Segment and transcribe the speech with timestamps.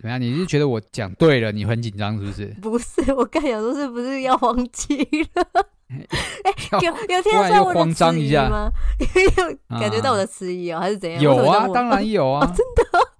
[0.00, 0.20] 怎么样？
[0.20, 2.46] 你是觉得我讲对了，你很紧张是不是？
[2.62, 4.96] 不是，我刚想说是不是要忘记
[5.34, 5.46] 了？
[6.44, 8.70] 哎、欸，有有听到 我的慌张一下吗？
[9.36, 11.20] 有感觉到我的迟疑哦，啊、还是怎样？
[11.20, 13.10] 有啊，当然有啊，哦、真的。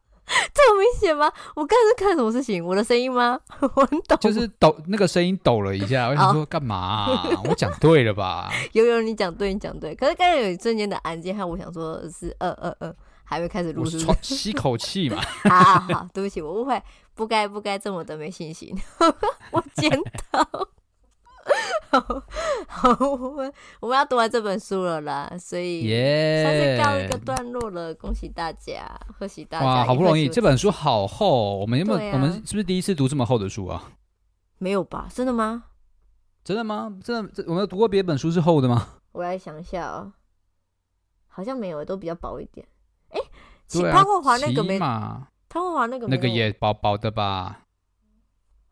[0.54, 1.28] 这么明显吗？
[1.56, 2.64] 我刚才是看什么事情？
[2.64, 3.36] 我的声音吗？
[3.60, 6.06] 我很抖，就是抖那个声音抖了一下。
[6.08, 7.28] 我想说干嘛、啊？
[7.48, 8.48] 我讲对了吧？
[8.72, 9.92] 有有，你讲对，你讲对。
[9.96, 12.94] 可是刚才有一瞬间的安静，害我想说是呃呃呃，
[13.30, 14.34] 还没开始录，是不是？
[14.34, 15.22] 吸口气嘛。
[15.48, 16.82] 好好好，对不起，我误会，
[17.14, 18.76] 不该不该这么的没信心。
[19.52, 19.88] 我检
[20.32, 20.68] 讨。
[21.90, 22.22] 好，
[22.66, 25.88] 好，我们我们要读完这本书了啦，所以
[26.42, 27.94] 算是告一个段落了。
[27.94, 28.84] 恭喜大家，
[29.16, 29.64] 贺喜大家！
[29.64, 32.10] 哇，好不容易，这本书好厚，我们有没有？
[32.10, 33.92] 啊、我们是不是第一次读这么厚的书啊？
[34.58, 35.08] 没有吧？
[35.14, 35.66] 真的吗？
[36.42, 36.92] 真的吗？
[37.04, 37.44] 真的？
[37.46, 38.88] 我们有读过别本书是厚的吗？
[39.12, 40.12] 我来想一下哦，
[41.28, 42.66] 好像没有，都比较薄一点。
[43.70, 44.78] 对啊，潘霍华那个没？
[44.78, 47.60] 潘霍华那个那个也薄薄的吧？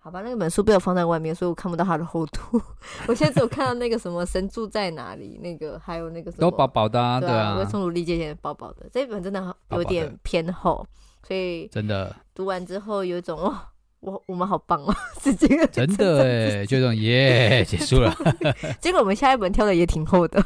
[0.01, 2.41] 好吧，那个本书被我放在外面，所以我看不到它的厚度。
[3.09, 8.89] 我现在只有看到那个什么神住在哪里，那个还有那个什么都薄薄的，啊，对啊，我从努力借钱薄薄的。
[8.93, 10.89] 这一本真的有点偏厚，薄薄
[11.27, 18.15] 所以真的读完之后有一种哇，我我们好棒哦，是这个真的哎，就这种耶 结束了。
[18.81, 20.43] 结果我们下一本挑的也挺厚的。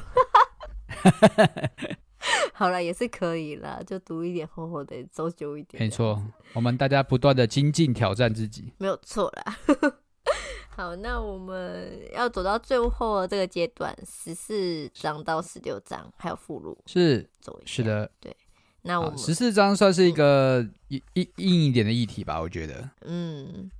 [2.54, 5.82] 好了，也是可以了，就读一点厚厚的，走久一点。
[5.82, 9.58] 没错，我们大家不断的精进挑战自己，没有错啦。
[10.70, 17.72] 好，那我们要走到最后的这个阶段，十四章到十六章还有附录，是走一下。
[17.72, 18.36] 是的，对。
[18.82, 22.88] 那我们十四章算是一个硬硬硬一点的议题吧，我觉得。
[23.00, 23.70] 嗯，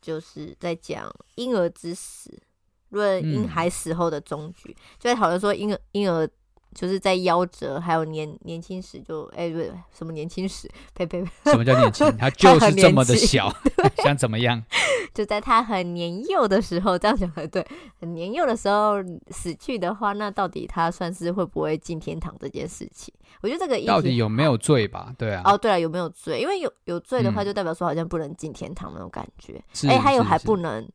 [0.00, 2.42] 就是在讲婴儿之死，
[2.88, 6.28] 论婴孩死后的终局，嗯、就在讨论说婴儿婴儿。
[6.74, 10.70] 就是在夭折，还有年年轻时就哎，不、欸、对，什么年轻时？
[10.94, 11.30] 呸呸呸！
[11.44, 12.06] 什么叫年轻？
[12.16, 13.54] 他就是这么的小，
[14.02, 14.62] 想怎么样？
[15.12, 17.66] 就在他很年幼的时候，这样讲才对。
[18.00, 18.96] 很年幼的时候
[19.30, 23.12] 死去的话，那到底他算是会不会进天堂这件事情？
[23.42, 25.12] 我觉得这个到底有没有罪吧？
[25.18, 25.42] 对啊。
[25.44, 26.40] 哦，对啊，有没有罪？
[26.40, 29.62] 因为有有罪的话，就代表说好像不能进天堂那种感觉。
[29.88, 30.88] 哎、嗯欸，还有还不能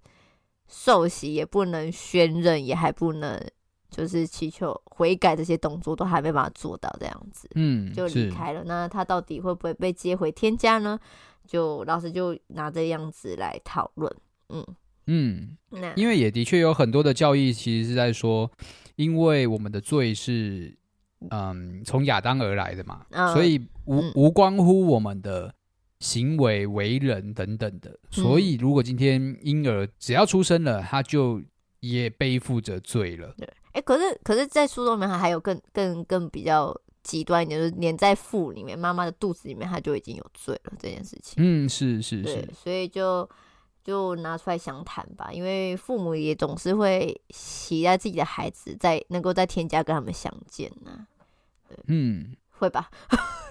[0.68, 3.40] 受洗，也不能宣认，也还不能。
[3.90, 8.64] 就是祈求悔改这些动作都还没办法做到这样子，嗯，就离开了。
[8.66, 11.00] 那他到底会不会被接回天家呢？
[11.48, 14.14] 就老师就拿这样子来讨论，
[14.50, 14.66] 嗯
[15.06, 18.52] 嗯，那因为也的确有很多的教义其实是在说，
[18.98, 20.78] 因为我们的罪是
[21.30, 25.56] 嗯从亚当而来的嘛，嗯、所以无无关乎我们的
[26.00, 31.42] 行为为人等等的，嗯、所以如果今天婴儿只要出生了，他就
[31.80, 33.48] 也背负着罪了，对。
[33.78, 41.36] 哎、欸，可是，可是，在书中里面还还有更、更、更比较极端一点，就是黏在腹里面，妈妈的肚子里面，他就已经有罪了这件事情。
[41.38, 43.30] 嗯，是是是，所以就
[43.84, 51.06] 就拿出来详谈吧，因为父母也总是会期待自己的孩子在能够在天家跟他们相见呐、啊。
[51.86, 52.90] 嗯，会吧？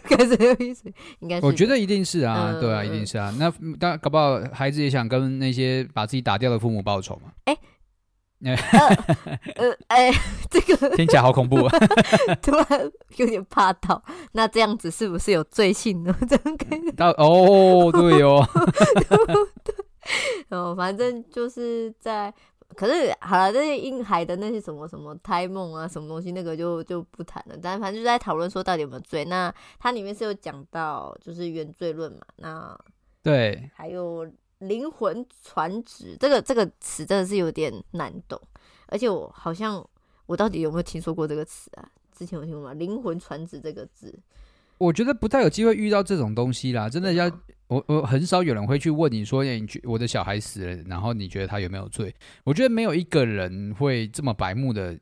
[0.02, 1.46] 开始有意思，应该是。
[1.46, 3.32] 我觉得一定是啊，嗯、对啊，一定是啊。
[3.38, 3.48] 那
[3.78, 7.30] 当然搞不好孩子也想跟那些把自己打掉的父母报仇嘛。
[7.44, 7.60] 哎、欸。
[8.44, 8.54] 呃
[9.56, 10.12] 呃哎，
[10.50, 11.78] 这个 听起来好恐怖啊！
[12.42, 14.02] 突然有点怕到，
[14.32, 16.14] 那这样子是不是有罪性呢？
[16.28, 18.46] 这样可以到哦，对哦，
[19.64, 19.74] 对，
[20.50, 22.32] 哦，反正就是在，
[22.76, 27.56] 可是好了，这些婴孩的那些什么什么胎梦啊，什么东西，那个就就不谈了。
[27.60, 29.24] 但反正就在讨论说到底有没有罪。
[29.24, 32.18] 那它里面是有讲到，就是原罪论嘛。
[32.36, 32.78] 那
[33.22, 34.30] 对，还有。
[34.60, 38.40] 灵魂传旨，这个这个词真的是有点难懂，
[38.86, 39.86] 而且我好像
[40.26, 41.88] 我到底有没有听说过这个词啊？
[42.16, 42.72] 之前有听过吗？
[42.74, 44.18] 灵魂传旨这个字，
[44.78, 46.88] 我觉得不太有机会遇到这种东西啦。
[46.88, 47.30] 真的要
[47.66, 52.14] 我我很少有人会去问你说，欸、你觉我的小孩死了，然后你觉得他有没有罪？
[52.44, 54.98] 我觉得没有一个人会这么白目的，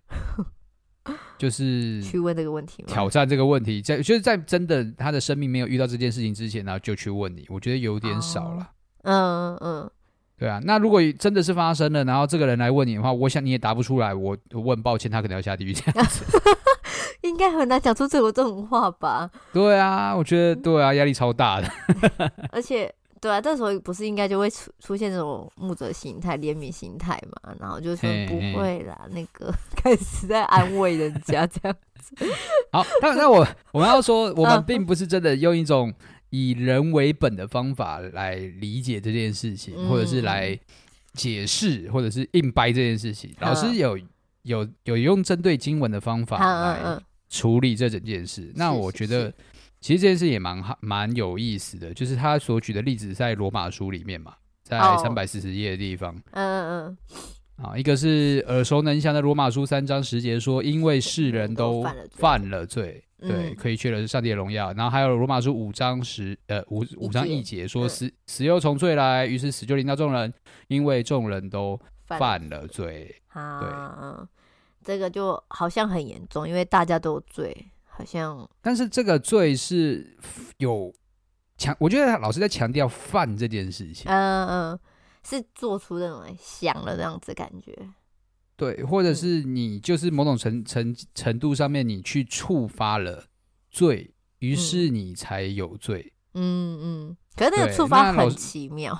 [1.38, 8.72] 就是去问这个问题，挑战这个问题，在就是在真的他的生命没有遇到这件事情之前，然后就去问你，我觉得有点少了。
[9.04, 9.90] 哦嗯嗯，嗯
[10.36, 14.12] 对啊，那如果真的是发生了，然后这个人来问你的话，我想你也答不出来。
[14.12, 16.24] 我问抱歉，他可能要下地狱这样子，
[17.22, 19.30] 应该很难讲出这种这种话吧？
[19.52, 21.68] 对啊，我觉得对啊，压力超大的。
[22.50, 27.54] 而且对啊，这时候不是应该就会出出现这种木者心态、怜悯心态嘛？
[27.60, 32.14] 然后就说不会啦，嘿嘿那个开始在安慰人家这样子。
[32.70, 35.90] 好，那那我我们要说，我们并不是真的用一种
[36.34, 40.58] 以人为本的方法来理解这件事情，嗯、或者是来
[41.12, 43.30] 解释，或者是硬掰这件事情。
[43.38, 43.98] 嗯、老师有
[44.42, 48.52] 有有用针对经文的方法来处理这整件事。
[48.54, 49.32] 那我觉得。
[49.80, 56.96] 其实这件事也蛮好，蛮有意思的，就是他所举的例子在罗马书里面嘛，在三百四十页的地方，嗯嗯嗯，
[57.56, 64.72] 啊，一个是耳熟能详的罗马书三章十节说，因为世人都犯了罪，对，可以确认是上帝的荣耀。
[64.72, 70.32] 然后还有罗马书五章十呃五五章一节说，死死又从罪来，于是死就临到众人，
[70.68, 73.14] 因为众人都犯了罪。
[73.28, 74.28] 啊，
[74.82, 77.70] 这个就好像很严重，因为大家都有罪。
[77.96, 80.16] 好像，但是这个罪是
[80.56, 80.92] 有
[81.56, 84.10] 强，我觉得老师在强调犯这件事情。
[84.10, 84.80] 嗯嗯，
[85.26, 87.76] 是做出那种想了这样子感觉。
[88.56, 93.24] 对，或者是你就是某种程程程度上面，你去触发了
[93.70, 96.12] 罪，于是你才有罪。
[96.34, 98.96] 嗯嗯，可是那个触发很奇妙。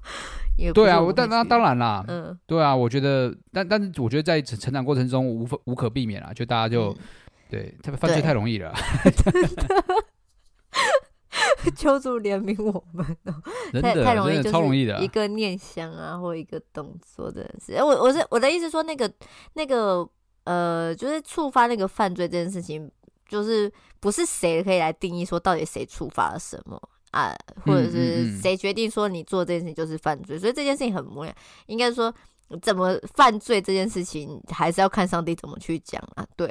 [0.74, 2.04] 对啊，我当当当然啦。
[2.08, 6.90] 嗯，对啊，我觉得，但但是我觉得在成成长过程中无无可避免啦，就大家就。
[6.92, 6.96] 嗯
[7.48, 8.74] 对，他们犯罪太容易了，
[11.74, 13.34] 求主怜悯我们哦！
[13.80, 17.72] 太太容易，超容易的，一个念想啊，或一个动作，真的是。
[17.82, 19.10] 我我是我的意思说，那个
[19.54, 20.08] 那个
[20.44, 22.90] 呃，就是触发那个犯罪这件事情，
[23.28, 26.80] 就是不是谁可以来定义说到底谁触发了什么
[27.10, 27.34] 啊，
[27.64, 30.38] 或者是谁决定说你做这件事情就是犯罪？
[30.38, 31.32] 所以这件事情很模糊，
[31.66, 32.14] 应该说。
[32.62, 36.24] 怎么犯罪这件事情，还是要看上帝怎么去讲啊？
[36.36, 36.46] 对，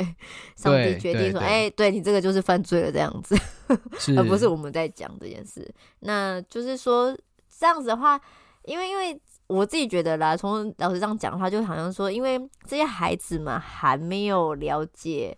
[0.57, 3.33] 上帝决定说，哎，对你这个就是犯罪了这样子，
[4.17, 5.73] 而不是我们在讲这件事。
[5.99, 7.17] 那就是说
[7.57, 8.19] 这样子的话，
[8.65, 12.37] 因为因为我自己觉得啦，从老师这样讲的话，就好像说，因为
[12.67, 15.37] 这些孩子们还没有了解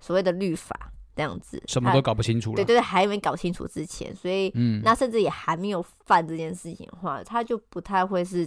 [0.00, 8.44] 所谓的律法这样子，什么都搞不清楚了，对对对，还没搞清楚之前，所以嗯，那甚至也还没有犯这件事情的话，他就不太会是。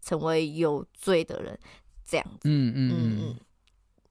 [0.00, 1.58] 成为有罪的人，
[2.04, 3.36] 这样子，嗯嗯嗯嗯，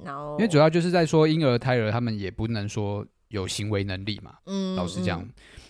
[0.06, 5.28] 然后因为主要就是在说婴儿胎儿他们也不能说有行为能力嘛，嗯，老实讲，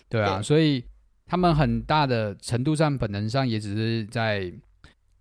[0.08, 0.84] 对啊，所以
[1.26, 4.52] 他们很大的程度上本能上也只是在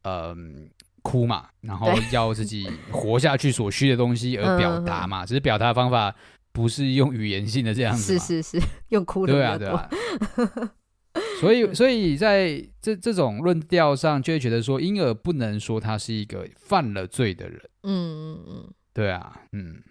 [0.04, 0.70] 嗯
[1.02, 6.14] 哭嘛，然后要自己活下去所需的东西而表达嘛，只是表达的方法
[6.52, 9.90] 不是用语言性的这样子，是是是，用哭的，对啊对啊。
[11.40, 17.62] 所以，所以在这这种论调上，就会觉得说，婴儿不能说他是一个犯了罪的人。
[17.84, 19.82] 嗯嗯嗯，对啊，嗯。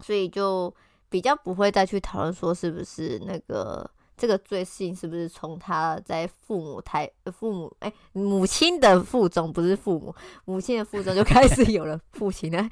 [0.00, 0.74] 所以就
[1.08, 10.14] 比较不会再去讨论说，是不是那个这个罪性是不是从他在父母胎父母哎、欸、母亲的腹中，不是父母
[10.44, 12.68] 母亲的腹中就开始有了父亲呢？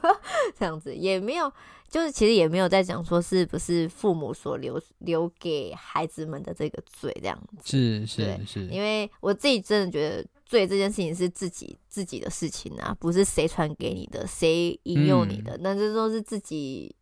[0.58, 1.52] 这样子也没有。
[1.90, 16.94] 就是其实也没有在讲说是不是父母所留留给孩子们的这个罪这样子，是是是，因为我自己真的觉得罪这件事情是自己自己的事情啊，不是谁传给你的，谁引诱你的，那、嗯、这都是自己。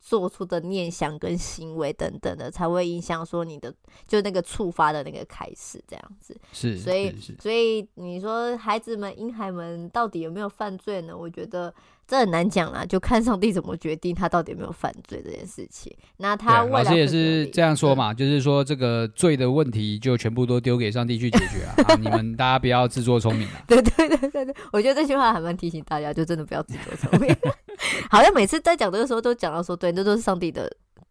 [0.00, 3.72] 做出的念想跟行为等等的，才会影响说你的
[4.06, 6.36] 就那个触发的那个开始这样子。
[6.52, 11.16] 是，所以所以你说孩子们婴孩们到底有没有犯罪呢？
[11.16, 11.72] 我觉得
[12.08, 15.94] 这很难讲啦，就看上帝怎么决定他到底有没有犯罪这件事情。
[16.16, 23.62] 那他老师也是这样说嘛，就是说这个罪的问题就全部都丢给上帝去解决啊，啊你们大家不要自作聪明啊。
[23.68, 27.36] 对对对对对，我觉得这句话还蛮提醒大家，就真的不要自作聪明。
[28.10, 30.70] 好像每次在讲这个时候都讲到说，对，那都是上帝的，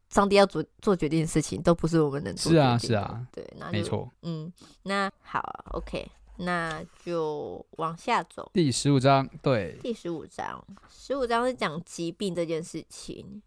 [0.10, 2.58] 上帝要做做决定的事情，都不是我们能做的。
[2.58, 4.10] 是啊，是啊，对，那没错。
[4.22, 4.52] 嗯，
[4.84, 6.08] 那好，OK，
[6.38, 8.50] 那就往下走。
[8.54, 13.42] 第十五章，对，第十五章，十五章是讲疾病这件事情。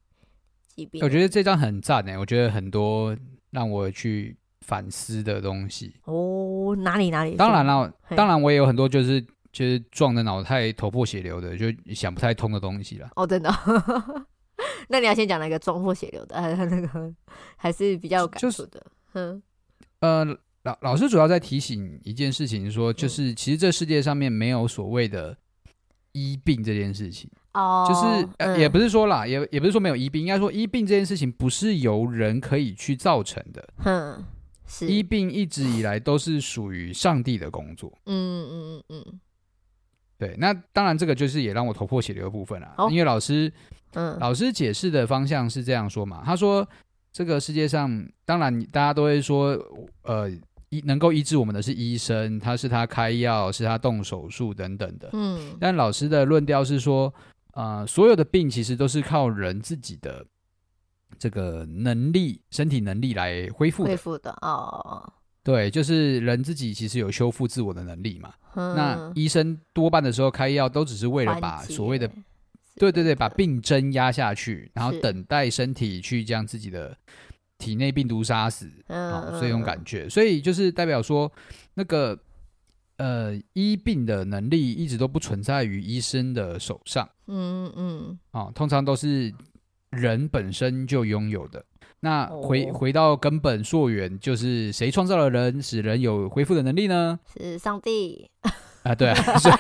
[0.75, 3.17] 疾病，我觉得这章很赞诶，我觉得很多
[3.51, 5.95] 让我去反思的东西。
[6.05, 7.37] 哦，哪里哪里？
[7.37, 9.25] 当然了，当然我也有很多就是。
[9.53, 13.11] 就是撞的脑袋头破血流的，就想不太通的东西了。
[13.17, 13.53] 哦，真的？
[14.89, 17.15] 那你要先讲那个撞破血流的，还 是那个
[17.57, 18.85] 还是比较有感触的？
[19.15, 19.43] 嗯，
[20.01, 20.25] 呃，
[20.63, 25.37] 老老师主要在提醒一件事情，说就是其实这世界上面没有所谓的
[26.13, 27.31] 医病这件事情。
[27.53, 33.69] 哦，就是呃，也不是说啦，也也不是说没有医病，应该说医病这件事情不是由人可以去造成的。
[33.85, 34.25] 嗯，
[34.67, 37.93] 是医病一直以来都是属于上帝的工作。
[38.07, 39.21] 嗯嗯嗯嗯。
[40.23, 42.75] 对，那当然这个就是也让我头破血流的部分啊。
[42.79, 43.53] 哦、因为老师，
[43.95, 46.65] 嗯，老师解释的方向是这样说嘛，他说
[47.11, 47.91] 这个世界上，
[48.25, 49.59] 当然大家都会说，
[50.03, 50.31] 呃，
[50.69, 55.11] 医能够医治我们的是医生，他是他开药，是他动手术等等的。
[55.13, 57.13] 嗯，但老师的论调是说，
[57.55, 60.25] 呃，所有的病其实都是靠人自己的
[61.19, 63.91] 这个能力、身体能力来恢复的。
[63.91, 65.13] 恢复的哦，
[65.45, 68.33] 对，就是人自己其实有修复自我的能力嘛。
[68.55, 72.09] 嗯，那医生多半的时候开药都只是为了把所谓的，
[72.77, 76.97] 对对对，把病症压下去，然后等待身体去将自己的。
[77.59, 81.31] 体内病毒杀死，嗯、哦，所以这种感觉，所以就是代表说，
[81.75, 82.19] 那个
[82.97, 89.33] 呃医病的能力一直都不存在于医生的手上，嗯嗯，啊、哦，通常都是
[89.93, 91.65] 人本身就拥有的。
[92.01, 97.21] 那回、哦、回到根本溯源，就是谁创造了人，使人有恢复的能力呢？
[97.37, 98.29] 是上帝。
[98.83, 99.53] 啊，对啊， 所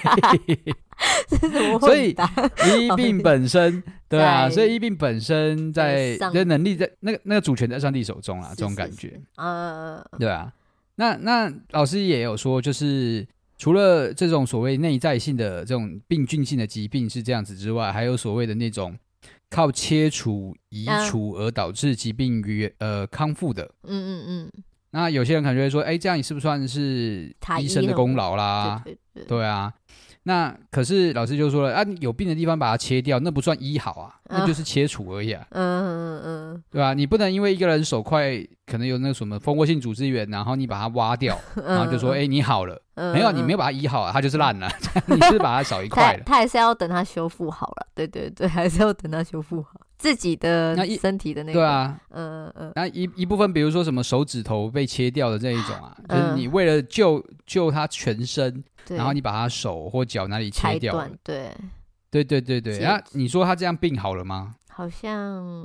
[1.94, 2.10] 以
[2.56, 10.52] 所以医病本身，对啊，所以医病本身在的能力在那个那个主权在上帝手中啊，这种感觉，呃，对啊。
[10.96, 13.24] 那那老师也有说，就是
[13.56, 18.98] 除了这种所谓内在性的这种病菌性的疾病是这样子之外，还有所谓的那种
[19.52, 24.52] 靠切除、移除而导致疾病与呃康复的，嗯嗯嗯。
[24.92, 28.80] 那有些人可能就会说，哎，这样你是不是算是医生的功劳啦？
[28.82, 29.72] 对，对，对，对啊。
[30.24, 35.44] 那可是老师就说了啊，有病的地方把它切掉，那不算医好啊，那就是切除而已啊。
[35.50, 36.94] 嗯嗯嗯，对吧？
[36.94, 38.32] 你不能因为一个人手快
[38.66, 41.36] 可能有那个什么蜂窝性组织炎，然后你把它挖掉，
[41.66, 42.80] 然后就说哎，你好了。
[42.94, 44.70] 没有，你没有把它医好啊，它就是烂了。
[45.08, 46.22] 你是把它少一块了。
[46.24, 47.86] 他还是要等它修复好了。
[47.94, 51.60] 对对对，还是要等它修复好自己的身体的那个。
[51.60, 52.72] 对啊，嗯嗯。
[52.74, 58.62] 那一一部分，比如说什么手指头被切掉的这一种啊，就是你为了救救他全身。
[58.88, 61.08] 然后你把他手或脚哪里切掉了？
[61.22, 61.52] 对，
[62.10, 62.80] 对对对对。
[62.80, 64.56] 那你说他这样病好了吗？
[64.68, 65.64] 好像，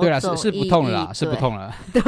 [0.00, 1.70] 对了，是是不痛了啦，是不痛了。
[1.92, 2.02] 对，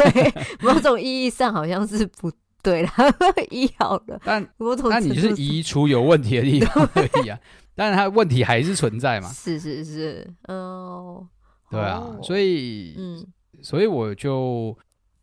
[0.62, 2.90] 某种意义上好像是不对了，
[3.52, 4.18] 医好了。
[4.24, 4.48] 但
[4.88, 7.38] 那你就是移除有问题的地方而已啊。
[7.78, 9.28] 但是他问题还是存在嘛？
[9.32, 11.26] 是是是，哦，
[11.70, 13.26] 对啊，所以，嗯，
[13.62, 14.76] 所以我就。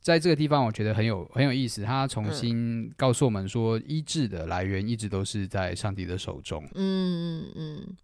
[0.06, 1.82] 在这个地方，我觉得很有很有意思。
[1.82, 6.64] 他重新告诉我们说，医治的来源一直都是在上帝的手中。
[6.76, 7.96] 嗯嗯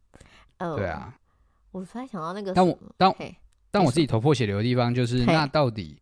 [0.57, 1.15] 嗯，对啊。
[1.69, 3.15] 我突然想到那个，当我当
[3.69, 6.01] 当我自己头破血流的地方，就是那到底，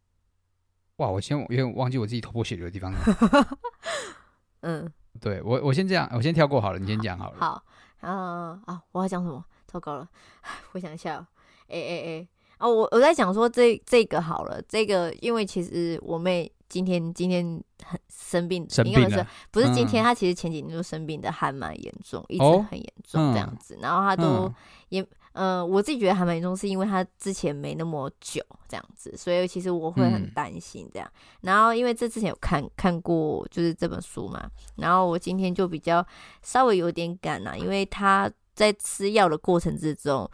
[0.96, 1.10] 哇！
[1.10, 3.58] 我先我有点忘记我自己头破血流的地方了。
[4.64, 4.90] 嗯，
[5.20, 7.38] 对我我先这样，我先跳过好了，你先讲好了。
[7.42, 7.62] 好，
[8.02, 8.82] 啊啊！
[8.92, 9.44] 我要讲什么？
[9.68, 10.08] 糟糕了，
[10.74, 11.26] 我想一下。
[11.68, 12.28] 哎哎哎。
[12.58, 17.46] 啊，我我在讲说这这个好了，这个因为其实我妹今天今天
[17.86, 24.52] 很生病，生病是，不是今天，她其实前几天就生病的还蛮严重，一直很严重这样子，然后她都
[24.90, 25.02] 也
[25.40, 31.10] 呃，我自己觉得还蛮严重，是因为他之前没那么久这样子，所以其实我会很担心这样。
[31.42, 36.06] 然后因为这之前有看看过就是这本书嘛，然后我今天就比较
[36.42, 40.30] 稍微有点赶啊，因为他在吃药的过程之中。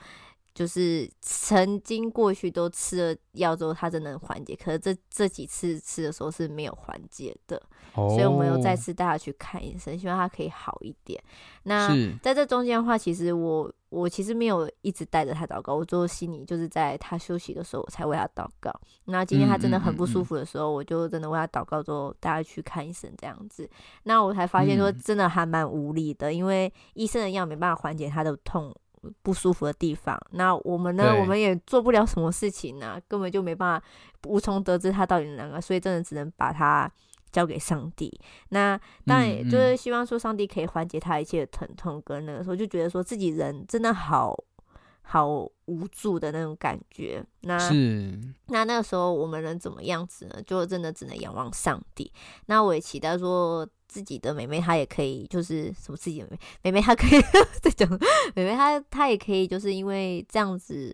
[0.55, 4.55] 就是曾经过去都吃了药之后，他真的能缓解。
[4.55, 7.61] 可是这这几次吃的时候是没有缓解的，
[7.93, 11.21] 哦、所以我们又再次带他去看医生，希望他可以好一点。
[11.63, 11.89] 那
[12.23, 18.71] 在这中间的话，其实我我其实没有一直带着他祷告，我做心里就是在他休息的时候我才为他祷告。
[19.05, 23.69] 那今天他真的很不舒服的时候，我就真的为他祷告之后带他去看医生这样子。
[24.03, 28.73] 那我才发现说，真的还蛮无力的，因为医生的药没办法缓解他的痛。
[29.21, 31.15] 不舒服的地方，那我们呢？
[31.19, 33.85] 我们也做不了什么事情呢、啊，根本就没办法，
[34.27, 36.91] 无从得知他到底哪个，所以真的只能把他
[37.35, 38.09] 交给上帝。
[38.49, 44.33] 那当然，就是希望说上帝可以缓解他一切的疼痛，跟那个时候就觉得说自己人真的好
[45.01, 45.27] 好
[45.65, 47.21] 无助的那种感觉。
[47.41, 47.73] 那是
[48.47, 50.41] 那那个时候我们能怎么样子呢？
[50.47, 52.09] 就真的只能仰望上帝。
[52.45, 53.67] 那我也期待说。
[53.87, 57.21] 自己的妹妹，她也可以，就是什么自己的妹妹，妹妹她可以
[57.61, 57.97] 这种，
[58.35, 60.93] 妹妹她她也可以，就是因为这样子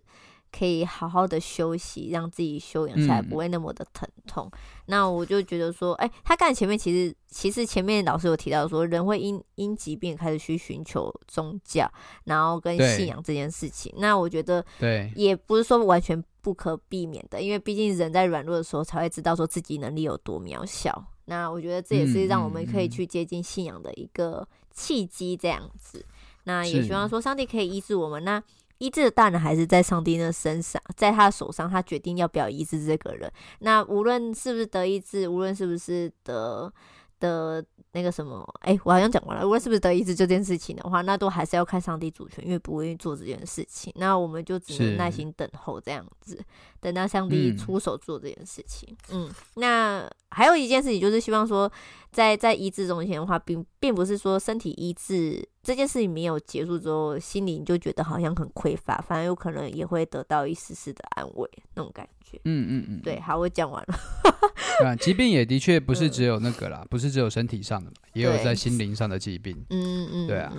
[0.51, 4.48] 可以好好的休息，让自己休养下来，不会那么的疼痛。
[4.51, 11.89] 嗯、那我就觉得说，哎、欸，他刚才前面其实其实前面老师有提到说，人会因因疾病开始去寻求宗教，
[12.25, 13.93] 然后跟信仰这件事情。
[13.98, 21.05] 那我觉得，对，也不是说完全不可避免的，因为毕竟人在软弱的时候才会知道说自己能力有多渺小。
[21.25, 26.00] 那我觉得这也是让我们可以去接近信仰的一个契机，这样子。
[26.00, 28.24] 嗯嗯、那也希望说上帝可以医治我们。
[28.25, 28.43] 那
[28.82, 33.32] 医治的大能还是在上帝的身上，在他的手上，他决定要不要医治这个人。
[33.60, 36.74] 那无论是不是得医治，无论是不是得
[37.20, 39.46] 得那个什么，哎、欸，我好像讲过了。
[39.46, 43.94] 无论是不是得医治这件事情的话，那都还是要看上帝主权，因为不愿意做这件事情。
[43.98, 46.44] 那我们就只能耐心等候这样子，
[46.80, 48.98] 等到上帝出手做这件事情。
[49.12, 51.72] 嗯，嗯，那还有一件事情就是希望说
[52.12, 62.39] 在，在在医治中间的话，并并不是说身体医治这件事情没有结束之后，心里就觉得好像很匮乏，反而有可能也会得到一丝丝的安慰那种感觉。
[62.46, 63.96] 嗯嗯嗯，对，好，我讲完了。
[64.86, 69.56] 啊，疾病也的确不是只有那个啦，嗯、不是只有身体上的嘛，也有在心灵上的疾病。
[69.70, 70.51] 嗯嗯， 对啊，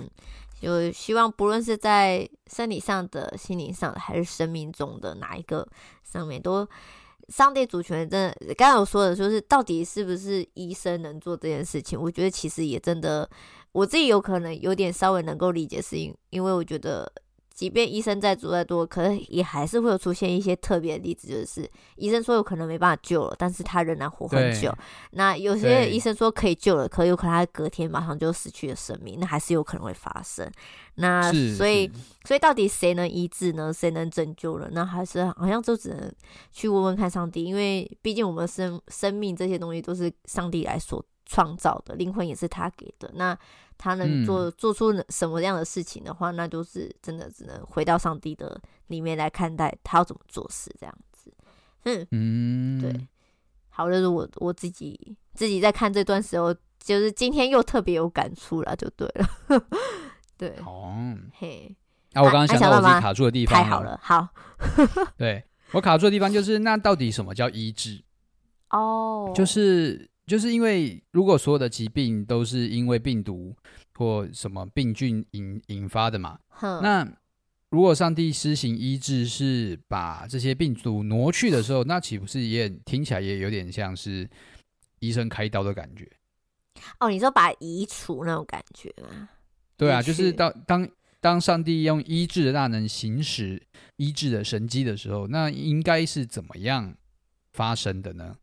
[0.61, 5.67] 就希望不论是在身体上的、心灵上的，还是生命中的哪一个
[6.03, 6.65] 上面，都
[7.29, 8.53] 上帝主权真的。
[8.55, 11.99] 刚刚我说的，就是到底是不是医生能做这件事情？
[11.99, 13.29] 我觉得其实也真的，
[13.71, 17.11] 我自己有可能有点稍微能够理解，是因因为我觉得。
[17.53, 24.75] 即便医生再做再多，可能也还是会有出现一些特别的例子，就是医生说有可能没办法救了，但是他仍然活很久。
[25.11, 30.49] 那有些医生说可以救了，可有可能他隔天马上就失去了生命，那还是有可能会发生。
[30.95, 31.89] 那所以，
[32.25, 33.71] 所以到底谁能医治呢？
[33.71, 34.69] 谁能拯救了？
[34.71, 36.11] 那还是好像就只能
[36.51, 43.11] 去问问看上帝，因为毕竟我们生生命这些东西都是上帝来所创造的，灵魂也是他给的。
[43.13, 43.37] 那
[43.83, 51.29] 他能做做出什么样的事情的话，嗯、那就是真的只能回到上帝的里面来看待他要怎么做事这样子。
[51.83, 53.07] 嗯嗯，对，
[53.69, 59.27] 好，就是我我自己自己在看这段时候，就是今天又特别有感触了，就对了。
[60.37, 60.95] 对哦，
[61.33, 61.75] 嘿，
[62.13, 64.25] 啊，我刚刚想到我自己卡住的地方，太好了，好，
[65.19, 68.01] 对我卡住的地方就是那到底什么叫医治？
[68.69, 70.09] 哦，就是。
[70.25, 73.55] 就是因为如果所有的疾病都是因为病毒
[73.95, 77.05] 或什么病菌引引发的嘛，那
[77.69, 84.29] 如果上帝施行医治是把这些病毒挪去的时候，那岂不是也听起来也有点像是
[84.99, 86.09] 医生开刀的感觉？
[86.99, 89.29] 哦，你说把移除那种感觉吗？
[89.75, 90.87] 对啊，就是当当
[91.19, 93.61] 当上帝用医治的大能行使
[93.97, 96.95] 医治的神迹的时候，那应该是怎么样
[97.51, 98.37] 发生的呢？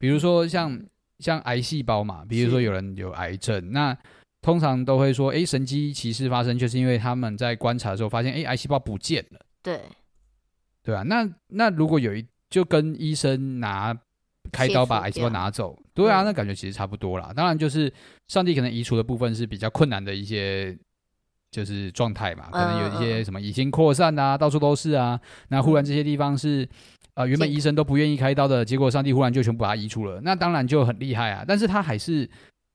[0.00, 0.76] 比如说像
[1.18, 3.96] 像癌细胞嘛，比如说有人有癌症，那
[4.40, 9.40] 通常都会说，哎，神迹奇事发生，就是因为他们在观察的时候发现，哎，癌细胞不见了。
[9.62, 9.82] 对，
[10.82, 11.02] 对啊。
[11.02, 13.94] 那那如果有一就跟医生拿
[14.50, 17.30] 开刀把癌细胞拿走，对啊，那感觉其实差不多啦。
[17.36, 17.92] 当然，就是
[18.26, 20.74] 上帝可能移除的部分是比较困难的一些
[21.50, 26.68] 就是状态嘛，可能有一些什么已经扩散啊，到处都是啊，那忽然这些地方是。
[27.14, 31.44] 啊、呃，原本医生都不愿意开刀的，结果上帝忽然就全部把它移除了，那当然就很厉害啊。
[31.46, 32.26] 但是他还是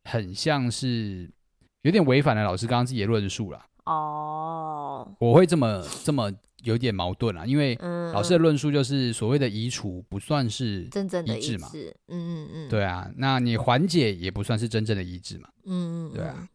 [0.03, 1.27] 很像是
[1.83, 3.65] 有点违反了老师刚刚自己的论述了。
[3.85, 6.29] 哦，我会这么这么
[6.63, 7.75] 有点矛盾啊，因为
[8.13, 11.69] 老师的论述就是所谓的移除不算是真正的医治嘛。
[11.73, 15.47] 嗯嗯嗯，对啊，那你缓解也不算是真正的医治嘛。
[15.65, 16.45] 嗯嗯，对啊。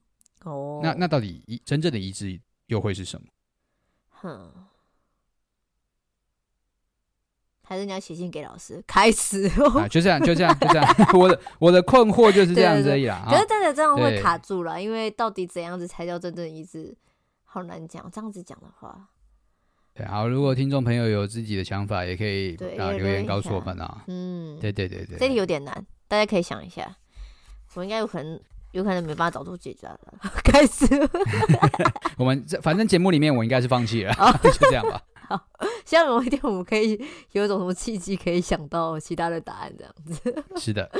[0.44, 3.26] 哦，那那到底真正的医治又会是什么？
[4.11, 4.53] 哼。
[7.62, 8.83] 还是你要写信给老师？
[8.85, 10.94] 开始、啊，就这样，就这样，就这样。
[11.14, 13.24] 我的我的困惑就是这样子而已啦。
[13.31, 16.92] 可是真的这样会卡住了，因为到底怎样子才叫真正医治，
[17.44, 18.11] 好难讲。
[18.11, 19.11] 这样子讲的话，
[19.94, 20.26] 对，好。
[20.26, 24.03] 如果听众朋友有自己的想法，也可以啊留言告诉我们啊。
[24.09, 26.96] 嗯，对对对对，这题有点难，大家可以想一下。
[27.74, 28.40] 我应该有可能，
[28.73, 29.99] 有可能没办法找出解决了。
[30.45, 30.87] 开始，
[32.17, 35.01] 我们这反正节目里面我应该是放弃了， 就这样吧。
[35.29, 35.41] 好，
[35.85, 37.01] 希望有一天我们可以
[37.33, 40.45] 有一种什么契机，可以想到其他的答案，这样子。
[40.57, 40.91] 是的。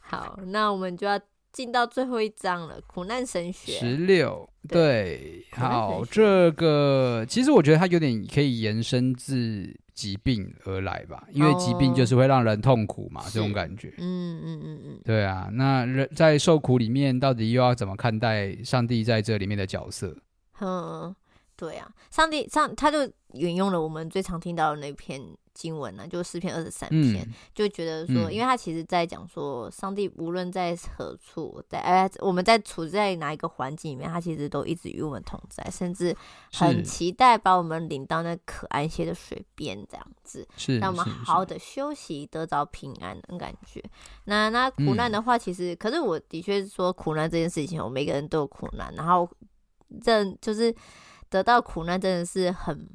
[0.00, 1.18] 好，那我们就要
[1.52, 3.72] 进到最后一章了，苦难神学。
[3.72, 13.92] 十六，对，好，这个其实我觉得它有点可以延伸自疾病而来吧，因为疾病就是会让人痛苦嘛，这种感觉。
[13.98, 20.16] 嗯嗯嗯嗯，对啊，那人在受苦里面，到底又要怎么看待上帝在这里面的角色？
[20.60, 21.14] 嗯。
[21.56, 25.20] 对啊，上帝上他就引用了我们最常听到的那篇
[25.54, 36.16] 经文呢、啊，就四篇二十三篇，嗯、就觉得说，嗯、因为他其实在讲说，上帝无论在何处，在哎，我们在处在哪一个环境里面，他其实都一直与我们同在，甚至
[36.52, 43.82] 很期待把我们领到那可安歇的水边，这样子，是让我们好好的休息，得着平安的感觉。
[44.24, 49.28] 那那苦难的话，其实，嗯、可是我的确是说，苦难这件事情，我每个人都有苦难，然后
[50.02, 50.74] 这就是。
[51.30, 52.90] 得到苦难真的是很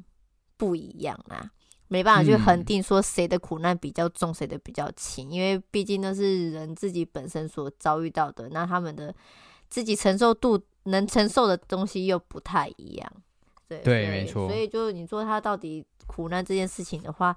[0.56, 1.50] 不一样啊，
[1.88, 9.14] 没办法去恒定说谁的苦难比较重，谁的比较轻，因为毕竟那是人自己本身所遭遇到的，那他们的
[9.68, 13.12] 自己承受度能承受的东西又不太一样。
[13.68, 14.48] 对对，没错。
[14.48, 17.36] 所以就你说他到底苦难这件事情的话，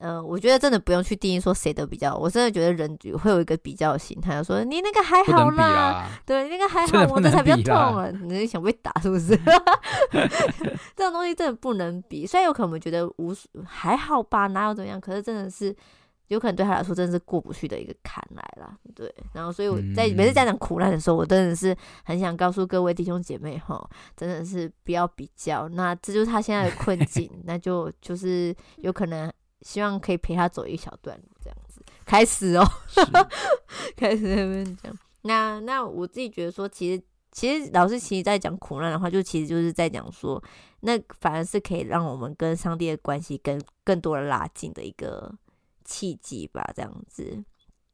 [0.00, 9.36] 呃，我觉得真的不用去定义说谁的比较，我真的觉得人会有一个比较心态，说你那个还好啦，啦对，你那个还好，我的才比较痛啊，你想被打是不是？
[10.94, 13.34] 这种东西真的不能比，虽然有可能我们觉得无
[13.66, 15.74] 还好吧，哪有怎么样，可是真的是
[16.28, 19.12] 有可能对他来说真的是过不去的一个坎来了，对。
[19.32, 23.84] 然后所以我在每次家长苦难的时候，我真的是很想告诉各位弟兄姐妹哈，
[24.16, 29.28] 真的是不要比较，那这就是他现在的困境，那就就是有可能。
[29.62, 33.00] 希望可以陪他走一小段路，这样子开始哦，是
[33.96, 34.96] 开始那边讲。
[35.22, 40.42] 那那我自己觉得说，其实其实老师其实在讲苦难的话，就其实就是在讲说，
[40.80, 45.34] 那反而是可以让我们跟上帝的关系跟更多的拉近的一个
[45.84, 47.44] 契机吧，这样子。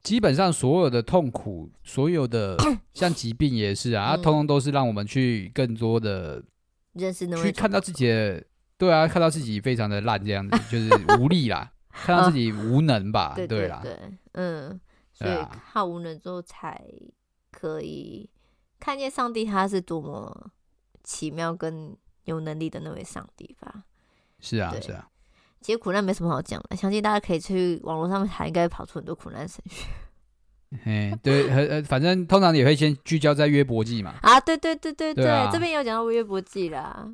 [0.02, 2.56] 基本上所有的痛苦，所有的
[2.92, 6.44] 像疾病也是啊，嗯、它通通都是让我们去更多的
[6.92, 8.44] 认识那，去看到自己的。
[8.76, 13.98] 对啊，看到自己非常的烂，这样子 就是无力啦，看到自己无能吧，对对啦，对，
[14.32, 14.80] 嗯，
[15.12, 15.36] 所以
[15.72, 16.84] 靠无能之后才
[17.50, 18.28] 可以
[18.80, 20.50] 看见上帝，他是多么
[21.02, 23.84] 奇妙跟有能力的那位上帝吧。
[24.40, 25.08] 是啊，是啊。
[25.60, 29.86] 其实苦难没什么好讲的，相信大家可以去网络上面查，应该跑出很多苦难神学。
[30.84, 34.14] 哎，对，呃呃，反正通常也会先聚焦在约伯记嘛。
[34.20, 37.08] 啊，对对对对对，对啊、这边有讲到约伯记啦。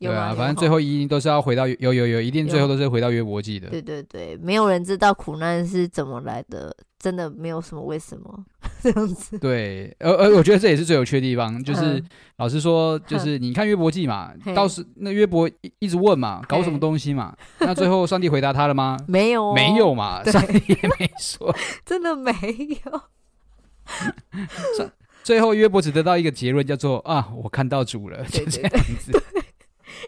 [0.00, 3.68] 对啊，反正最后一定都是要回到有有有，一定最后都是回到约伯记的。
[3.68, 8.44] 对对对，没有人知道苦难是怎么来的，真的没有什么为什么
[8.80, 9.36] 这样子。
[9.38, 12.00] 对，而而我觉得这也是最有趣的地方，就是
[12.36, 18.96] 老实说，就是你看约伯记嘛， 到时那约伯一一直问嘛，搞什么东西嘛， 那最后上帝回答他了吗？
[19.08, 21.52] 没有，没有嘛，上帝也没说，
[21.84, 22.32] 真的没
[22.84, 23.02] 有。
[25.24, 29.12] 最后约伯只得到一个结论，叫做啊，我看到主了，就这样子。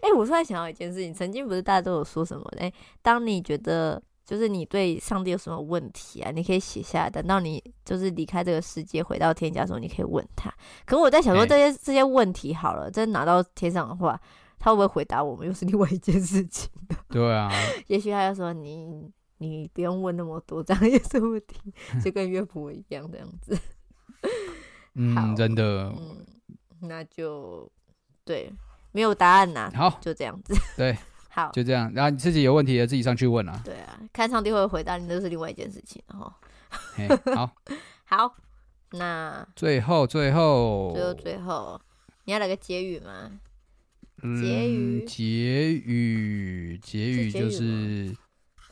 [0.02, 2.44] 哎、欸，我突然想到一件事情，曾经不是大家都有说什么？
[2.58, 10.52] 哎、欸，当你觉得就是你对上帝有什么问题啊，你可以写下来，等到你就是离开这个世界回到天家的时候，你可以问他。
[10.86, 14.20] 可我在想说，这些、欸、这些问题好了，真拿到天上的话，
[14.58, 15.46] 他会不会回答我们？
[15.46, 16.70] 又是另外一件事情。
[17.10, 17.50] 对啊，
[17.88, 21.72] 也许他就说你你不用问那么多，这样也是问题，
[22.04, 23.58] 就跟约伯一样这样子。
[24.94, 25.92] 嗯，真的。
[25.96, 26.24] 嗯，
[26.82, 27.70] 那就
[28.24, 28.52] 对。
[28.92, 30.54] 没有答案呐，好，就这样子。
[30.76, 30.96] 对，
[31.30, 31.90] 好，就这样。
[31.94, 33.60] 然后你自己有问题的，自己上去问啊。
[33.64, 36.02] 对啊，看上帝会回答你，那是另外一件事情。
[36.08, 36.34] 哈，
[37.34, 37.50] 好，
[38.04, 38.36] 好，
[38.92, 41.80] 那最后，最后，最后，最后，
[42.24, 43.30] 你要来个结语吗？
[44.22, 48.14] 结语，结语，结语就是，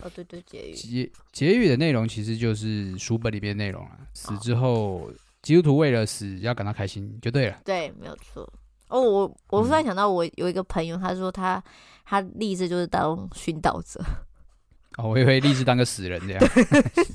[0.03, 0.75] 哦，对对，结语。
[0.75, 3.99] 结结语的内容其实就是书本里边内容了。
[4.13, 7.59] 死之后，基督徒为了死要感到开心，就对了。
[7.65, 8.47] 对，没有错。
[8.89, 11.63] 哦，我我突然想到，我有一个朋友，他说他
[12.05, 14.01] 他立志就是当殉道者。
[14.99, 16.43] 哦，我以为立志当个死人这样。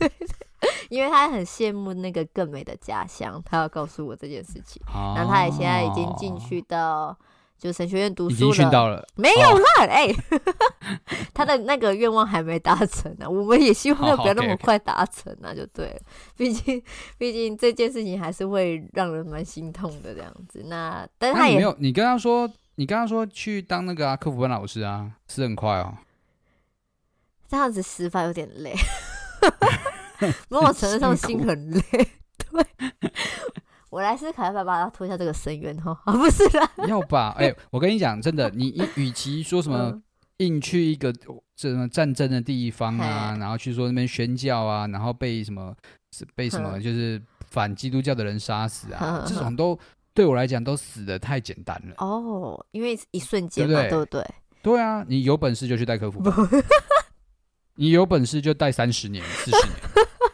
[0.90, 4.82] 因为他很羡慕那个更美的家乡，他要告诉我这件事情。
[4.88, 7.18] 哦，然后他也现在已经进去到。
[7.64, 10.42] 就神学院读书了，已经训到了，没有啦，哎、哦欸，
[11.34, 16.02] 他的那个愿望还没达成呢、啊， 我们也希望不要那么快达成啊，就对了，
[16.36, 16.84] 毕竟
[17.18, 20.66] 毕竟这件事情还是会让人蛮心痛的这样子。
[20.66, 25.96] 那但是他也、啊、没有，你跟他说，你跟他说去当那个啊，客服班老师啊，是很快哦，
[27.48, 28.76] 这样子死法有点累，
[30.52, 31.82] 某种程度上心很累，
[32.52, 32.66] 对。
[33.94, 35.96] 我来思考要不要把他拖下这个深渊哈？
[36.06, 37.36] 啊，不是啦，要吧？
[37.38, 40.02] 哎、 欸，我跟你讲，真的，你与其说什么
[40.38, 41.14] 硬去一个
[41.56, 45.76] 什么战争的地方啊，然后去说那边宣教啊，然后被什么
[46.34, 49.78] 被什么就是反基督教的人杀死啊，这种都
[50.16, 51.94] 对我来讲都死的太简单了。
[52.00, 54.26] 哦，因为一瞬间嘛，对不对？
[54.64, 56.34] 对，啊，你有本事就去带课辅班，
[57.78, 59.78] 你有本事就带三十年、四十年。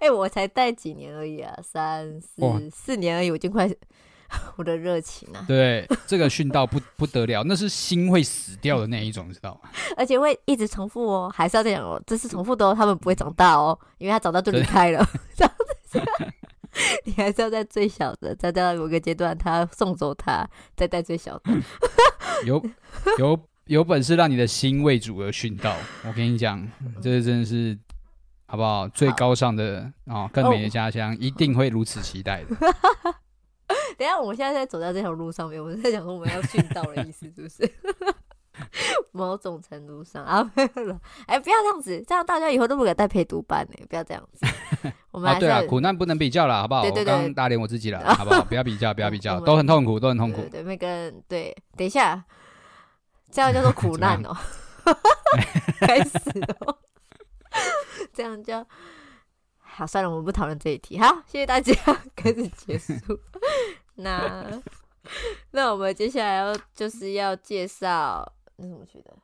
[0.00, 3.70] 哎、欸，我才带几年而已啊，三四四年而已，我已经快
[4.56, 5.44] 我的热情啊！
[5.46, 9.70] 对，这个训到不不得了，那是心会死掉的那一种，你知道吗？
[9.98, 15.06] 而且会一直重复哦，还是要这样哦，这是重复的哦，他们不会长大哦，因为他长大 就离开了。
[17.04, 21.52] 你还是要在最小的，再到某个阶段，他送走他，再带最小的。
[22.46, 22.64] 有
[23.18, 26.66] 有有本事让你的心为主而训道，我跟你讲，
[27.02, 27.76] 这个真的是。
[28.50, 28.88] 好不好？
[28.88, 32.56] 最高尚的啊、哦，更美的家乡，一定会如此期待的。
[33.96, 37.72] 等一下，我们现在在走在这条路上面，我们在讲说我们要殉道的意思，是不是？
[39.12, 41.00] 某种程度上啊， 没有了。
[41.26, 43.86] 哎，不要这样子，这样大家以后都不敢带陪读班呢。
[43.88, 44.44] 不要这样子。
[45.12, 46.82] 我们啊，对啊，苦难不能比较了，好不好？
[46.82, 48.42] 对对对，我刚打脸我自己了，好不好？
[48.44, 50.42] 不要比较，不要比较，都很痛苦，都很痛苦。
[50.50, 51.56] 对，每个人对。
[51.76, 52.24] 等一下，
[53.30, 54.36] 这样叫做苦难哦。
[55.78, 56.18] 开始
[56.58, 56.76] 哦。
[58.12, 58.66] 这样就
[59.58, 59.86] 好。
[59.86, 60.98] 算了，我们不讨论这一题。
[60.98, 61.74] 好，谢谢大家，
[62.14, 62.94] 开始结束。
[63.96, 64.44] 那
[65.52, 69.16] 那我们接下来要就是要介绍，那什么去的？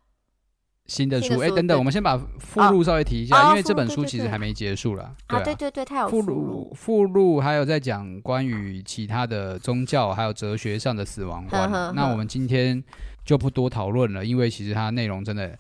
[0.87, 5.17] 新的书，哎，等等，我们先把附录稍微提一下，因为这本书其实还没结束了。
[5.27, 11.69] 啊，对对对，它有附录，附录还有在讲关于其他的宗教还有哲学上的死亡观。
[11.93, 12.81] 那我们今天
[13.25, 15.59] 就不多讨论了，因为其实它内容真的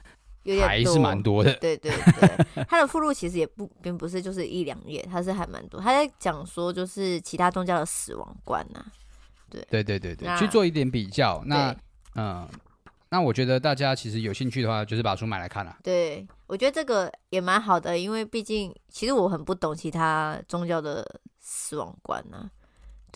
[0.61, 1.53] 还是蛮多的。
[1.55, 5.81] 对对对，他的附录其实也不并不是就是一两页，他是还蛮多。
[5.81, 8.85] 他在讲说就是其他宗教的死亡观呐，
[9.51, 11.43] 对对对对对，去做一点比较。
[11.47, 11.75] 那
[12.15, 12.49] 嗯。
[13.09, 15.77] 那我觉得大家其实有兴趣的话，就是把书买来看了。
[15.81, 21.07] 对，我觉得这个也蛮好的，因为毕竟其实我很不懂其他宗教的
[21.39, 22.51] 死亡观呢。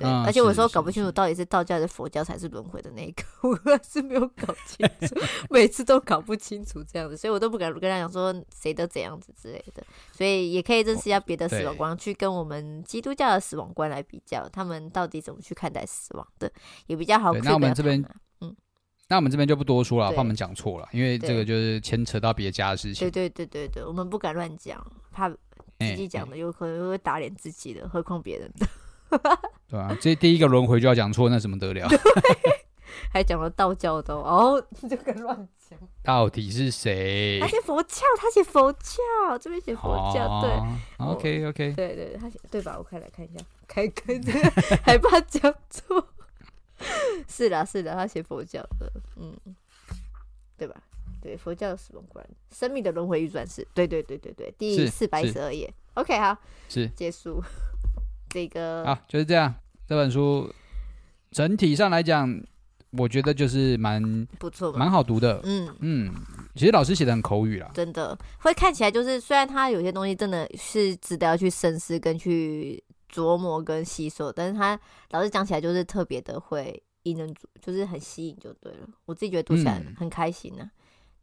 [0.00, 5.14] 对，嗯、而且我有时候搞不清楚到底是道教还是佛教才是轮回的那一个， 我还是没有搞清楚，
[5.50, 9.84] 每次都搞不清楚这样子，所以我都不敢跟他讲说谁都怎样子之类的。
[10.10, 16.50] 所以也可以认识一下别的死亡观，去跟我们基督教的死亡观来比较，他们到底怎么去看待死亡的，
[16.86, 17.32] 也比较好。
[17.34, 18.02] 那我们这边。
[19.08, 23.10] 那我们这边就不多说了，怕我们讲错了，因为这个就是牵扯到别家的事情。
[23.10, 28.68] 对对对对对，我们不敢乱讲，怕自己讲的有可能会打脸自己的，何况别人的。
[29.68, 31.88] 对啊，这第一个轮回就要讲错，那怎么得了？
[33.12, 35.79] 还讲了道教的哦，你 这个乱讲。
[36.03, 37.38] 到底是谁？
[37.40, 41.07] 他写佛教，他写佛教，这边写佛教，对。
[41.07, 41.73] OK OK。
[41.73, 42.77] 对对，他写对吧？
[42.79, 44.14] 我快来看一下，开开，
[44.85, 46.07] 还怕讲错。
[47.29, 49.37] 是的，是的，他写佛教的，嗯，
[50.57, 50.77] 对吧？
[51.20, 56.37] 对，佛教的死亡观，生命的轮回与转世，对对对对对，第四百一十二页，OK，好，
[56.68, 57.42] 是结束
[58.31, 59.55] 这个，好，就是这样。
[59.87, 60.51] 这本书
[61.31, 62.40] 整体上来讲，
[62.93, 66.14] 我觉得就是蛮不错，蛮好读的，嗯嗯，
[66.55, 72.83] 其实老师写的很口语啦，真的会看起来就是，虽然他有些东西真的是值得要去深思跟去。
[73.12, 74.79] 琢磨跟吸收，但是他
[75.11, 78.88] 老师讲起来就是特别的会引人，就是很吸引就对了。
[79.05, 80.71] 我自己觉得读起来很开心呢、啊。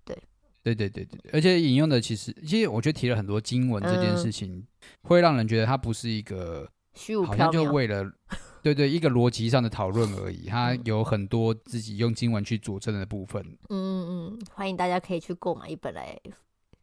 [0.03, 0.17] 对，
[0.61, 4.67] 对对对对，而且引用的其实，其实我觉得提了很多经文这件事情，嗯、
[5.03, 8.03] 会让人觉得它不是一个虚无缥缈，好像就为了
[8.61, 10.47] 对对一个逻辑上的讨论而已。
[10.47, 13.41] 它有很多自己用经文去佐证的部分。
[13.69, 16.19] 嗯嗯，欢迎大家可以去购买一本来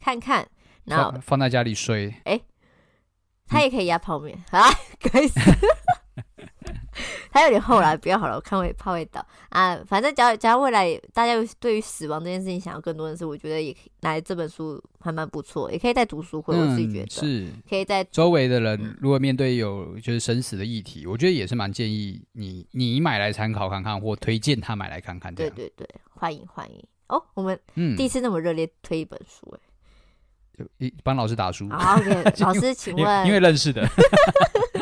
[0.00, 0.48] 看看，
[0.85, 2.09] 然后放，放在家里睡。
[2.24, 2.44] 哎、欸。
[3.46, 4.62] 它也可以压泡面 啊，
[4.98, 5.38] 开始，
[7.30, 9.78] 它有点厚了，不要好了，我看会怕会倒啊。
[9.87, 25.35] 反正假如假如未来大家对于死亡这件事情想要更多的是，我觉得也可以来这本书还蛮不错，也可以在读书会，我自己觉得、嗯、是可以在周围的人如果面对有就是生死的议题，我觉得也是蛮建议你你买来参考看看，或推荐他买来看看。
[25.35, 27.59] 对对对，欢迎欢迎哦，我们
[27.96, 29.61] 第一次那么热烈推一本书哎、欸。
[30.57, 31.68] 就一帮老师打书。
[31.68, 33.85] 好，OK， 老师，请问，因为认识的，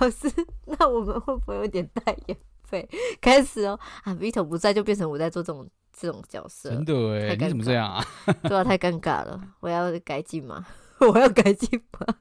[0.00, 0.30] 老师，
[0.66, 2.88] 那我们会不会有点代言费？
[3.20, 6.92] 开始哦，啊，Vito 不在，就变成我在做这种这种角色，真的
[7.28, 8.04] 哎，你怎么这样啊？
[8.44, 10.66] 对啊，太尴尬了，我要改进吗？
[11.00, 12.14] 我要改进吗？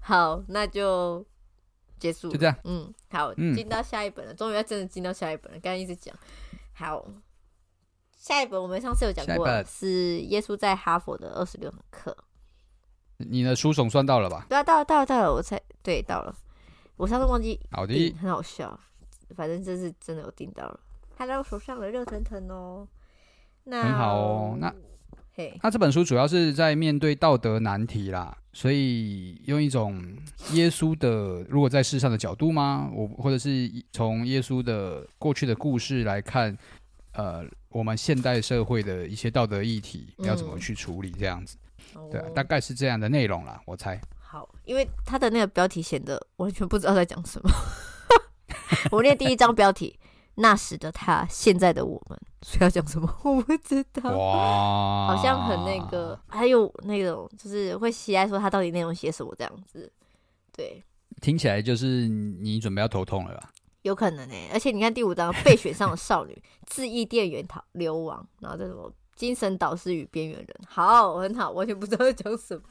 [0.00, 1.24] 好，那就
[1.98, 2.56] 结束，就这样。
[2.64, 5.58] 嗯，好，进到下一本了，终于要真的进到下一本了。
[5.60, 6.14] 刚刚一直讲，
[6.72, 7.06] 好。
[8.16, 12.16] 下一本我们上次有讲过，是耶稣在哈佛的二十六堂课。
[13.18, 14.46] 你的书总算到了吧？
[14.48, 16.34] 对啊，到了，到了，到了，我才对到了。
[16.96, 18.78] 我上次忘记，好的，很好笑。
[19.34, 20.80] 反正这次真的有订到了，
[21.16, 22.86] 看在我手上了，热腾腾哦。
[23.64, 24.56] 那很好哦。
[24.58, 24.74] 那
[25.34, 30.02] 嘿，那这本书主要是在面对道德难题啦，所以用一种
[30.52, 32.90] 耶稣的如果在世上的角度吗？
[32.94, 36.56] 我或者是从耶稣的过去的故事来看，
[37.12, 37.44] 呃。
[37.68, 41.10] 我们现代社会的一些道德议题要怎么去处理？
[41.10, 41.58] 这样子，
[41.94, 44.00] 嗯、对，大概是这样的内容啦，我猜。
[44.36, 47.50] 好，因为他的那个标题显得完全不知道在讲什么。
[48.92, 49.98] 我念第一章标题：
[50.34, 53.10] 那时的他，现在的我们，所以要讲什么？
[53.24, 54.10] 我不知道。
[54.10, 59.90] 哇，好像很那个，还有那种就是会喜爱说他到底内容写什么这样子。
[60.52, 60.84] 对，
[61.22, 63.50] 听起来就是你准备要头痛了吧？
[63.80, 72.62] 有可能呢、欸，而且你看第五章被选上的少女，自意店员逃流亡，然后这什么精神导师与边缘人，好，很好，完全不知道在讲什么。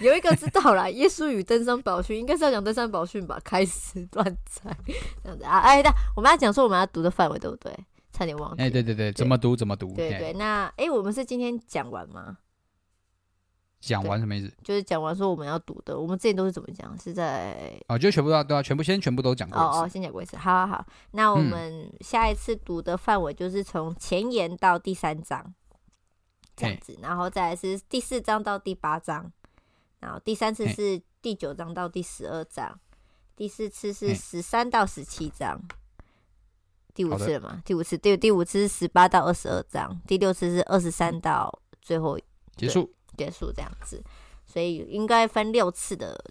[0.00, 3.38] 有一个知道啦，耶稣与登山宝训，应该是要讲登山宝训吧？
[3.44, 4.74] 开始乱猜
[5.22, 5.58] 这样子啊！
[5.58, 7.72] 哎，那我们要讲说我们要读的范围对不对？
[8.12, 8.62] 差点忘记。
[8.62, 9.92] 哎，对对对，怎么读怎么读。
[9.94, 12.38] 对对，那哎，我们是今天讲完吗？
[13.80, 14.52] 讲完什么意思？
[14.62, 16.94] 就是讲完说我们要读的，我们之前都是怎么讲？
[16.98, 20.36] 是在哦，就全部都要都要全部先全部都讲过哦哦，先讲过一次。
[20.36, 25.54] 好好好，那我们下一次读的范围就是从前言到第三章
[26.56, 29.30] 这样子，然后再来是第四章到第八章，
[30.00, 32.78] 然后第三次是第九章到第十二章，
[33.36, 35.60] 第四次是十三到十七章，
[36.94, 37.62] 第五次了嘛？
[37.64, 42.18] 第五次第第五次是十八到二十二章，第六次是二十三到最后
[42.56, 44.02] 结束结束这样子，
[44.46, 46.22] 所以应该分六次的，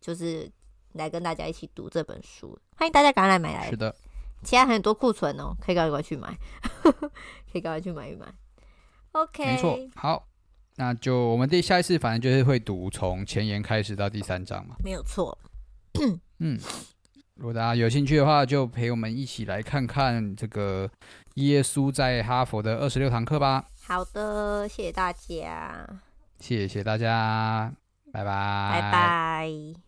[0.00, 0.50] 就是
[0.92, 3.70] 来跟大家一起读这本书，欢迎大家赶快来买来。
[3.70, 3.94] 是的，
[4.42, 6.38] 其他很多库存哦，可以赶快去买，
[6.82, 8.26] 可以赶快去买一买。
[9.22, 10.24] OK，没错，好。
[10.76, 15.36] 那就我们第下一次，反正就是会读从前言开始到第三章嘛，没有错。
[16.38, 16.56] 嗯，
[17.34, 20.88] 如果大家有兴趣的话，就陪我们一起来看看这个
[21.34, 23.64] 耶稣在哈佛的二十六堂课吧。
[23.88, 25.84] 好的，谢谢大家，
[26.38, 27.74] 谢谢大家，
[28.12, 29.87] 拜拜，拜拜。